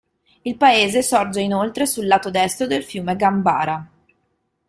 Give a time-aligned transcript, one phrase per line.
[0.41, 3.87] Il paese sorge inoltre sul lato destro del fiume Gambara.